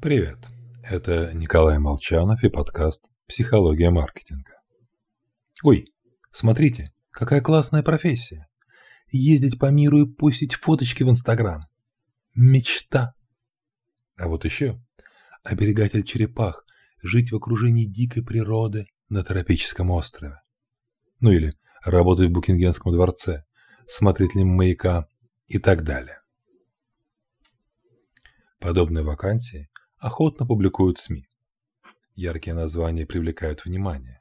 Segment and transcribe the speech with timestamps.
[0.00, 0.38] Привет,
[0.84, 4.62] это Николай Молчанов и подкаст «Психология маркетинга».
[5.64, 5.92] Ой,
[6.30, 8.46] смотрите, какая классная профессия.
[9.10, 11.62] Ездить по миру и постить фоточки в Инстаграм.
[12.36, 13.14] Мечта.
[14.16, 14.80] А вот еще
[15.42, 16.64] оберегатель черепах,
[17.02, 20.40] жить в окружении дикой природы на тропическом острове.
[21.18, 21.54] Ну или
[21.84, 23.46] работать в Букингемском дворце,
[23.88, 25.08] смотрителем маяка
[25.48, 26.20] и так далее.
[28.60, 29.68] Подобные вакансии
[29.98, 31.26] охотно публикуют СМИ.
[32.14, 34.20] Яркие названия привлекают внимание.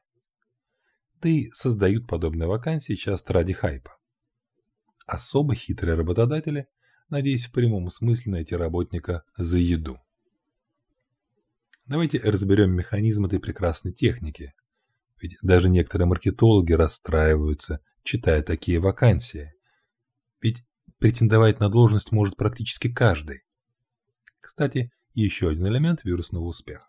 [1.21, 3.97] Да и создают подобные вакансии часто ради хайпа.
[5.05, 6.67] Особо хитрые работодатели,
[7.09, 9.99] надеясь в прямом смысле найти работника за еду.
[11.85, 14.53] Давайте разберем механизм этой прекрасной техники.
[15.19, 19.53] Ведь даже некоторые маркетологи расстраиваются, читая такие вакансии.
[20.41, 20.63] Ведь
[20.99, 23.43] претендовать на должность может практически каждый.
[24.41, 26.87] Кстати, еще один элемент вирусного успеха.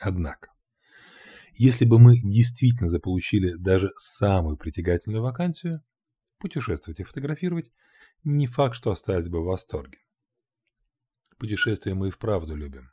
[0.00, 0.52] Однако,
[1.54, 5.82] если бы мы действительно заполучили даже самую притягательную вакансию,
[6.38, 7.70] путешествовать и фотографировать,
[8.24, 9.98] не факт, что остались бы в восторге.
[11.38, 12.90] Путешествия мы и вправду любим.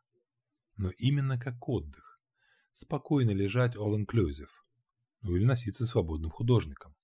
[0.75, 2.19] Но именно как отдых.
[2.73, 4.49] Спокойно лежать all-inclusive.
[5.21, 6.95] Ну или носиться свободным художником.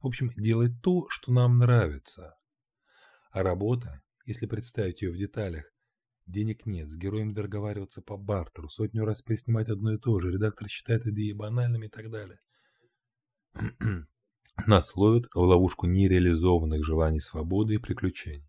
[0.00, 2.34] В общем, делать то, что нам нравится.
[3.30, 5.64] А работа, если представить ее в деталях,
[6.28, 10.68] Денег нет, с героем договариваться по бартеру, сотню раз переснимать одно и то же, редактор
[10.68, 12.38] считает идеи банальными и так далее.
[14.66, 18.46] Нас ловят в ловушку нереализованных желаний свободы и приключений.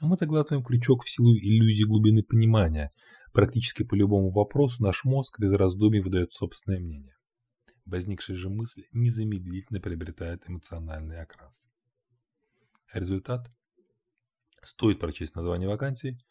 [0.00, 2.90] А мы заглатываем крючок в силу иллюзии глубины понимания.
[3.32, 7.14] Практически по любому вопросу наш мозг без раздумий выдает собственное мнение.
[7.84, 11.54] Возникшая же мысль незамедлительно приобретает эмоциональный окрас.
[12.92, 13.48] Результат?
[14.60, 16.18] Стоит прочесть название вакансии–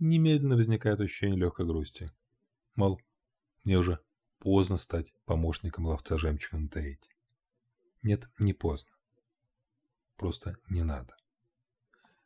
[0.00, 2.10] немедленно возникает ощущение легкой грусти.
[2.74, 3.00] Мол,
[3.64, 4.00] мне уже
[4.38, 7.10] поздно стать помощником ловца жемчуга на Таити.
[8.02, 8.90] Нет, не поздно.
[10.16, 11.14] Просто не надо.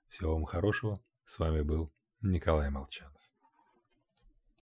[0.08, 1.02] Всего вам хорошего.
[1.26, 3.20] С вами был Николай Молчанов.